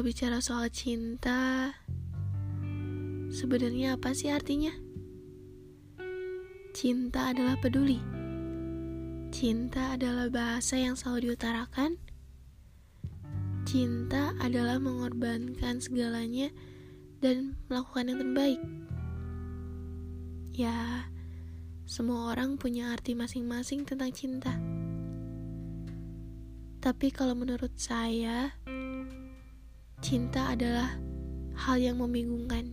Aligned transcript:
Kalau 0.00 0.16
bicara 0.16 0.40
soal 0.40 0.72
cinta, 0.72 1.76
sebenarnya 3.28 4.00
apa 4.00 4.16
sih 4.16 4.32
artinya? 4.32 4.72
Cinta 6.72 7.36
adalah 7.36 7.60
peduli. 7.60 8.00
Cinta 9.28 10.00
adalah 10.00 10.32
bahasa 10.32 10.80
yang 10.80 10.96
selalu 10.96 11.28
diutarakan. 11.28 12.00
Cinta 13.68 14.32
adalah 14.40 14.80
mengorbankan 14.80 15.84
segalanya 15.84 16.48
dan 17.20 17.60
melakukan 17.68 18.08
yang 18.08 18.18
terbaik. 18.24 18.60
Ya, 20.56 21.12
semua 21.84 22.32
orang 22.32 22.56
punya 22.56 22.96
arti 22.96 23.12
masing-masing 23.12 23.84
tentang 23.84 24.16
cinta. 24.16 24.56
Tapi 26.80 27.12
kalau 27.12 27.36
menurut 27.36 27.76
saya, 27.76 28.56
cinta 30.00 30.56
adalah 30.56 30.96
hal 31.52 31.76
yang 31.76 32.00
membingungkan. 32.00 32.72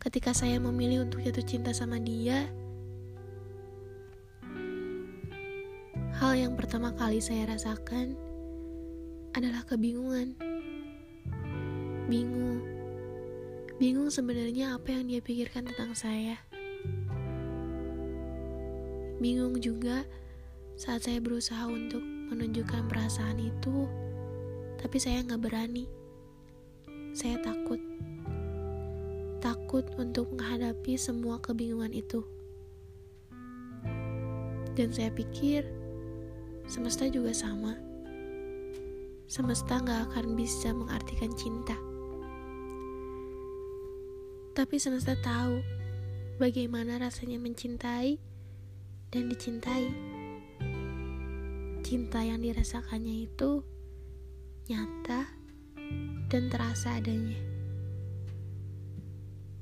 Ketika 0.00 0.32
saya 0.32 0.56
memilih 0.58 1.06
untuk 1.06 1.20
jatuh 1.20 1.44
cinta 1.44 1.70
sama 1.76 2.00
dia, 2.00 2.48
hal 6.18 6.32
yang 6.34 6.56
pertama 6.56 6.90
kali 6.96 7.20
saya 7.20 7.52
rasakan 7.52 8.16
adalah 9.36 9.60
kebingungan. 9.68 10.34
Bingung. 12.08 12.64
Bingung 13.76 14.08
sebenarnya 14.08 14.80
apa 14.80 14.88
yang 14.88 15.04
dia 15.06 15.20
pikirkan 15.20 15.68
tentang 15.68 15.92
saya. 15.92 16.40
Bingung 19.20 19.60
juga 19.60 20.02
saat 20.74 21.04
saya 21.06 21.20
berusaha 21.22 21.68
untuk 21.68 22.02
menunjukkan 22.02 22.90
perasaan 22.90 23.38
itu 23.38 23.86
tapi 24.82 24.98
saya 24.98 25.22
nggak 25.22 25.38
berani. 25.46 25.86
Saya 27.14 27.38
takut. 27.38 27.78
Takut 29.38 29.86
untuk 29.94 30.34
menghadapi 30.34 30.98
semua 30.98 31.38
kebingungan 31.38 31.94
itu. 31.94 32.26
Dan 34.74 34.90
saya 34.90 35.14
pikir, 35.14 35.62
semesta 36.66 37.06
juga 37.06 37.30
sama. 37.30 37.78
Semesta 39.30 39.78
nggak 39.78 40.12
akan 40.12 40.34
bisa 40.34 40.74
mengartikan 40.74 41.30
cinta. 41.38 41.78
Tapi 44.52 44.76
semesta 44.76 45.16
tahu 45.16 45.62
bagaimana 46.36 47.00
rasanya 47.00 47.38
mencintai 47.40 48.18
dan 49.14 49.30
dicintai. 49.30 49.88
Cinta 51.86 52.24
yang 52.24 52.40
dirasakannya 52.40 53.28
itu 53.28 53.64
nyata, 54.70 55.26
dan 56.30 56.46
terasa 56.46 57.02
adanya. 57.02 57.38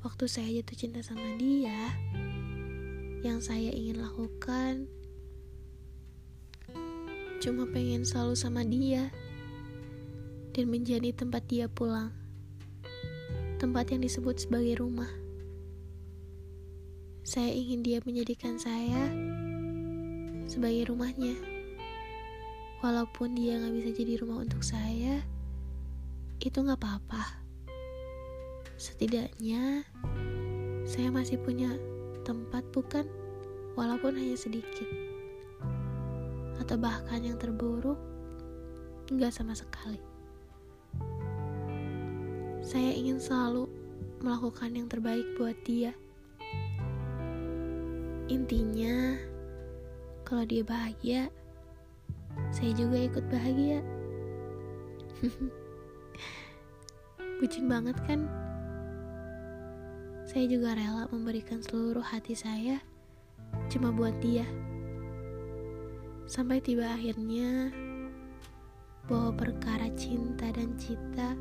Waktu 0.00 0.24
saya 0.28 0.48
jatuh 0.60 0.76
cinta 0.76 1.00
sama 1.04 1.36
dia, 1.36 1.92
yang 3.20 3.40
saya 3.40 3.68
ingin 3.68 4.00
lakukan 4.00 4.88
cuma 7.40 7.64
pengen 7.68 8.04
selalu 8.04 8.36
sama 8.36 8.60
dia 8.64 9.08
dan 10.52 10.68
menjadi 10.68 11.12
tempat 11.16 11.44
dia 11.48 11.68
pulang. 11.68 12.12
Tempat 13.60 13.92
yang 13.92 14.04
disebut 14.04 14.44
sebagai 14.44 14.80
rumah. 14.80 15.08
Saya 17.24 17.52
ingin 17.52 17.84
dia 17.84 18.00
menjadikan 18.04 18.56
saya 18.56 19.08
sebagai 20.48 20.92
rumahnya. 20.92 21.59
Walaupun 22.80 23.36
dia 23.36 23.60
gak 23.60 23.76
bisa 23.76 23.90
jadi 23.92 24.16
rumah 24.24 24.40
untuk 24.40 24.64
saya, 24.64 25.20
itu 26.40 26.56
gak 26.64 26.80
apa-apa. 26.80 27.44
Setidaknya, 28.80 29.84
saya 30.88 31.12
masih 31.12 31.36
punya 31.44 31.76
tempat 32.24 32.64
bukan? 32.72 33.04
Walaupun 33.76 34.16
hanya 34.16 34.32
sedikit. 34.32 34.88
Atau 36.56 36.80
bahkan 36.80 37.20
yang 37.20 37.36
terburuk, 37.36 38.00
gak 39.12 39.36
sama 39.36 39.52
sekali. 39.52 40.00
Saya 42.64 42.96
ingin 42.96 43.20
selalu 43.20 43.68
melakukan 44.24 44.72
yang 44.72 44.88
terbaik 44.88 45.28
buat 45.36 45.56
dia. 45.68 45.92
Intinya, 48.32 49.20
kalau 50.24 50.48
dia 50.48 50.64
bahagia, 50.64 51.28
saya 52.50 52.72
juga 52.74 52.98
ikut 52.98 53.24
bahagia. 53.30 53.80
Bucin 57.40 57.66
banget 57.70 57.96
kan? 58.04 58.28
Saya 60.28 60.46
juga 60.46 60.78
rela 60.78 61.10
memberikan 61.10 61.58
seluruh 61.58 62.04
hati 62.04 62.38
saya 62.38 62.78
cuma 63.66 63.90
buat 63.90 64.14
dia. 64.22 64.46
Sampai 66.30 66.62
tiba 66.62 66.86
akhirnya 66.86 67.74
bahwa 69.10 69.34
perkara 69.34 69.90
cinta 69.98 70.46
dan 70.54 70.78
cita 70.78 71.34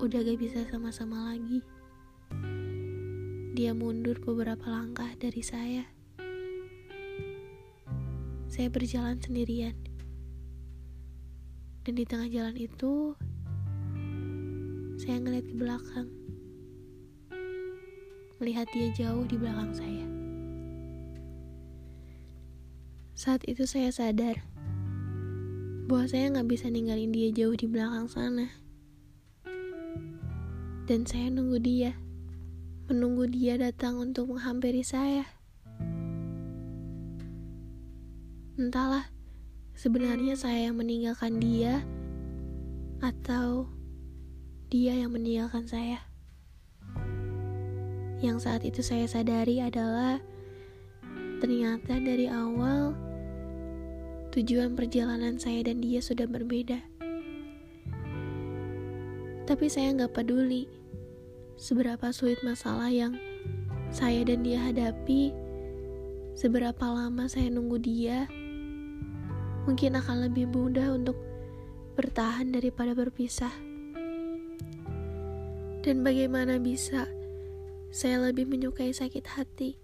udah 0.00 0.18
gak 0.24 0.40
bisa 0.40 0.64
sama-sama 0.72 1.36
lagi. 1.36 1.60
Dia 3.52 3.76
mundur 3.76 4.16
beberapa 4.24 4.64
langkah 4.72 5.12
dari 5.20 5.44
saya. 5.44 5.84
Saya 8.48 8.72
berjalan 8.72 9.20
sendirian. 9.20 9.81
Dan 11.82 11.98
di 11.98 12.06
tengah 12.06 12.30
jalan 12.30 12.54
itu, 12.54 13.18
saya 15.02 15.18
ngeliat 15.18 15.46
ke 15.50 15.54
belakang. 15.58 16.08
Melihat 18.38 18.70
dia 18.70 18.86
jauh 18.94 19.26
di 19.26 19.34
belakang 19.34 19.74
saya. 19.74 20.06
Saat 23.18 23.42
itu 23.50 23.66
saya 23.66 23.90
sadar 23.90 24.38
bahwa 25.90 26.06
saya 26.06 26.30
nggak 26.30 26.48
bisa 26.50 26.70
ninggalin 26.70 27.10
dia 27.10 27.34
jauh 27.34 27.54
di 27.58 27.66
belakang 27.66 28.06
sana. 28.06 28.46
Dan 30.86 31.02
saya 31.02 31.34
nunggu 31.34 31.58
dia, 31.62 31.98
menunggu 32.86 33.26
dia 33.26 33.58
datang 33.58 33.98
untuk 33.98 34.30
menghampiri 34.30 34.86
saya. 34.86 35.26
Entahlah, 38.54 39.10
sebenarnya 39.72 40.36
saya 40.36 40.70
yang 40.70 40.76
meninggalkan 40.78 41.40
dia 41.40 41.80
atau 43.02 43.66
dia 44.72 44.96
yang 44.96 45.12
meninggalkan 45.12 45.66
saya. 45.68 46.00
Yang 48.22 48.46
saat 48.46 48.62
itu 48.62 48.80
saya 48.80 49.04
sadari 49.10 49.58
adalah 49.58 50.22
ternyata 51.42 51.98
dari 51.98 52.30
awal 52.30 52.94
tujuan 54.30 54.78
perjalanan 54.78 55.36
saya 55.36 55.66
dan 55.66 55.82
dia 55.82 55.98
sudah 55.98 56.24
berbeda. 56.24 56.78
Tapi 59.42 59.66
saya 59.66 59.92
nggak 59.92 60.14
peduli 60.14 60.70
seberapa 61.58 62.14
sulit 62.14 62.40
masalah 62.46 62.88
yang 62.88 63.18
saya 63.92 64.24
dan 64.24 64.40
dia 64.40 64.62
hadapi, 64.70 65.34
seberapa 66.32 66.86
lama 66.88 67.28
saya 67.28 67.52
nunggu 67.52 67.76
dia, 67.82 68.24
mungkin 69.64 69.94
akan 69.94 70.26
lebih 70.30 70.50
mudah 70.50 70.94
untuk 70.94 71.14
bertahan 71.94 72.50
daripada 72.50 72.96
berpisah. 72.96 73.52
Dan 75.82 76.06
bagaimana 76.06 76.62
bisa 76.62 77.10
saya 77.92 78.22
lebih 78.22 78.46
menyukai 78.48 78.94
sakit 78.94 79.24
hati 79.36 79.76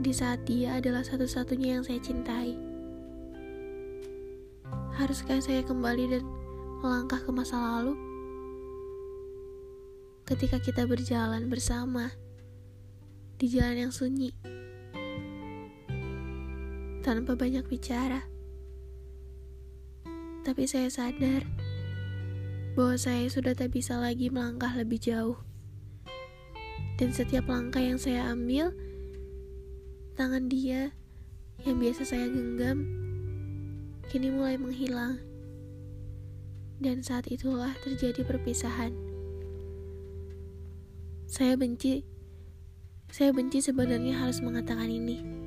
di 0.00 0.12
saat 0.16 0.42
dia 0.48 0.80
adalah 0.80 1.04
satu-satunya 1.04 1.78
yang 1.78 1.84
saya 1.84 2.00
cintai. 2.00 2.56
Haruskah 4.96 5.40
saya 5.44 5.60
kembali 5.60 6.04
dan 6.08 6.24
melangkah 6.80 7.20
ke 7.20 7.30
masa 7.32 7.56
lalu? 7.56 7.94
Ketika 10.24 10.56
kita 10.62 10.88
berjalan 10.88 11.52
bersama 11.52 12.12
di 13.36 13.46
jalan 13.48 13.88
yang 13.88 13.92
sunyi 13.92 14.32
tanpa 17.00 17.32
banyak 17.32 17.64
bicara. 17.64 18.28
Tapi 20.40 20.64
saya 20.64 20.88
sadar 20.88 21.44
bahwa 22.76 22.96
saya 22.96 23.28
sudah 23.28 23.52
tak 23.56 23.76
bisa 23.76 23.96
lagi 23.96 24.28
melangkah 24.28 24.72
lebih 24.76 25.00
jauh. 25.00 25.36
Dan 27.00 27.16
setiap 27.16 27.48
langkah 27.48 27.80
yang 27.80 27.96
saya 27.96 28.28
ambil, 28.28 28.76
tangan 30.16 30.52
dia 30.52 30.92
yang 31.64 31.80
biasa 31.80 32.04
saya 32.04 32.28
genggam 32.28 32.84
kini 34.12 34.28
mulai 34.28 34.60
menghilang. 34.60 35.16
Dan 36.80 37.04
saat 37.04 37.28
itulah 37.28 37.72
terjadi 37.84 38.24
perpisahan. 38.24 38.92
Saya 41.28 41.56
benci, 41.56 42.04
saya 43.12 43.32
benci 43.32 43.60
sebenarnya 43.60 44.16
harus 44.20 44.40
mengatakan 44.40 44.88
ini. 44.88 45.39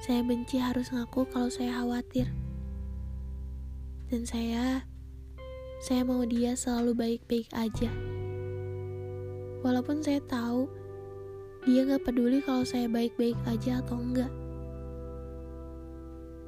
Saya 0.00 0.24
benci 0.24 0.56
harus 0.56 0.88
ngaku 0.96 1.28
kalau 1.28 1.52
saya 1.52 1.76
khawatir. 1.76 2.24
Dan 4.08 4.24
saya, 4.24 4.88
saya 5.84 6.08
mau 6.08 6.24
dia 6.24 6.56
selalu 6.56 6.96
baik-baik 6.96 7.52
aja. 7.52 7.92
Walaupun 9.60 10.00
saya 10.00 10.24
tahu 10.24 10.72
dia 11.68 11.84
gak 11.84 12.08
peduli 12.08 12.40
kalau 12.40 12.64
saya 12.64 12.88
baik-baik 12.88 13.36
aja 13.44 13.84
atau 13.84 14.00
enggak. 14.00 14.32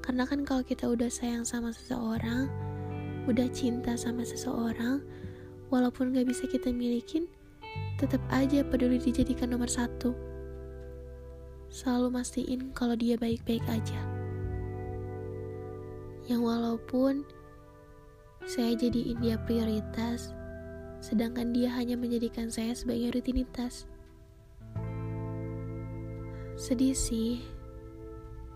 Karena 0.00 0.25
kan 0.25 0.48
kalau 0.48 0.64
kita 0.64 0.88
udah 0.88 1.12
sayang 1.12 1.44
sama 1.44 1.76
seseorang, 1.76 2.48
udah 3.28 3.52
cinta 3.52 4.00
sama 4.00 4.25
seseorang, 4.25 5.05
walaupun 5.69 6.16
gak 6.16 6.25
bisa 6.25 6.48
kita 6.48 6.72
milikin, 6.72 7.28
tetap 8.00 8.25
aja 8.32 8.64
peduli 8.64 8.96
dijadikan 8.96 9.52
nomor 9.52 9.69
satu. 9.69 10.31
Selalu 11.72 12.20
mastiin 12.20 12.69
kalau 12.76 12.92
dia 12.92 13.16
baik-baik 13.16 13.64
aja. 13.64 14.00
Yang 16.28 16.42
walaupun 16.44 17.24
saya 18.44 18.76
jadiin 18.76 19.16
dia 19.24 19.40
prioritas, 19.40 20.36
sedangkan 21.00 21.56
dia 21.56 21.72
hanya 21.72 21.96
menjadikan 21.96 22.52
saya 22.52 22.76
sebagai 22.76 23.16
rutinitas. 23.16 23.88
Sedih 26.60 26.92
sih, 26.92 27.40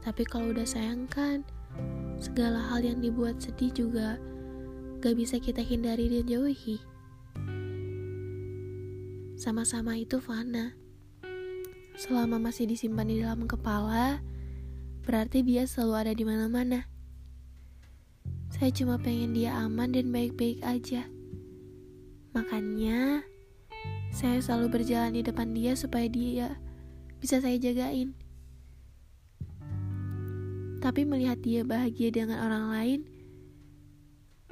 tapi 0.05 0.23
kalau 0.29 0.53
udah 0.53 0.69
sayang 0.69 1.09
kan, 1.09 1.41
segala 2.21 2.61
hal 2.69 2.85
yang 2.85 3.01
dibuat 3.01 3.41
sedih 3.41 3.73
juga 3.73 4.21
gak 5.01 5.17
bisa 5.17 5.41
kita 5.41 5.65
hindari 5.65 6.13
dan 6.13 6.29
jauhi. 6.29 6.77
Sama-sama 9.41 9.97
itu 9.97 10.21
fana. 10.21 10.86
Selama 11.97 12.37
masih 12.37 12.69
disimpan 12.69 13.09
di 13.09 13.25
dalam 13.25 13.49
kepala, 13.49 14.21
berarti 15.09 15.41
dia 15.41 15.65
selalu 15.65 15.95
ada 15.97 16.13
di 16.13 16.29
mana-mana. 16.29 16.85
Saya 18.53 18.69
cuma 18.69 19.01
pengen 19.01 19.33
dia 19.33 19.57
aman 19.57 19.97
dan 19.97 20.13
baik-baik 20.13 20.61
aja. 20.61 21.09
Makanya, 22.37 23.25
saya 24.13 24.45
selalu 24.45 24.77
berjalan 24.77 25.17
di 25.17 25.25
depan 25.25 25.57
dia 25.57 25.73
supaya 25.73 26.05
dia 26.05 26.61
bisa 27.17 27.41
saya 27.41 27.57
jagain. 27.57 28.13
Tapi 30.85 31.01
melihat 31.09 31.41
dia 31.41 31.65
bahagia 31.65 32.13
dengan 32.13 32.45
orang 32.45 32.77
lain, 32.77 33.01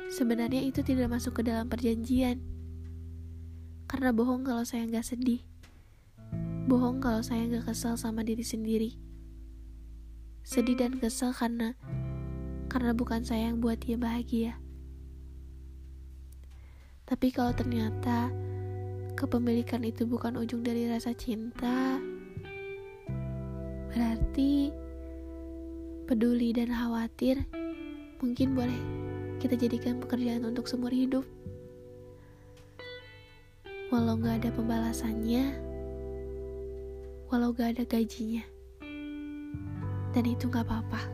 sebenarnya 0.08 0.64
itu 0.64 0.80
tidak 0.80 1.12
masuk 1.12 1.40
ke 1.40 1.42
dalam 1.44 1.68
perjanjian. 1.68 2.40
Karena 3.84 4.16
bohong 4.16 4.48
kalau 4.48 4.64
saya 4.64 4.88
nggak 4.88 5.04
sedih. 5.04 5.53
Bohong 6.64 6.96
kalau 7.04 7.20
saya 7.20 7.44
nggak 7.44 7.68
kesal 7.68 8.00
sama 8.00 8.24
diri 8.24 8.40
sendiri. 8.40 8.96
Sedih 10.44 10.80
dan 10.80 10.96
kesal 10.96 11.36
karena 11.36 11.76
karena 12.72 12.96
bukan 12.96 13.20
saya 13.20 13.52
yang 13.52 13.60
buat 13.60 13.80
dia 13.84 14.00
bahagia. 14.00 14.56
Tapi 17.04 17.28
kalau 17.36 17.52
ternyata 17.52 18.32
kepemilikan 19.12 19.84
itu 19.84 20.08
bukan 20.08 20.40
ujung 20.40 20.64
dari 20.64 20.88
rasa 20.88 21.12
cinta, 21.12 22.00
berarti 23.92 24.72
peduli 26.08 26.56
dan 26.56 26.72
khawatir 26.72 27.44
mungkin 28.24 28.56
boleh 28.56 28.80
kita 29.36 29.60
jadikan 29.60 30.00
pekerjaan 30.00 30.48
untuk 30.48 30.64
seumur 30.64 30.88
hidup. 30.88 31.28
Walau 33.92 34.16
gak 34.16 34.40
ada 34.40 34.50
pembalasannya, 34.56 35.73
walau 37.34 37.50
gak 37.50 37.74
ada 37.74 37.82
gajinya, 37.82 38.46
dan 40.14 40.22
itu 40.22 40.46
gak 40.46 40.70
apa-apa. 40.70 41.13